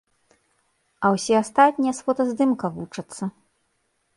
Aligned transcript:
А 1.03 1.11
ўсе 1.17 1.33
астатнія 1.41 1.93
з 1.99 2.07
фотаздымка 2.07 2.65
вучацца. 2.79 3.23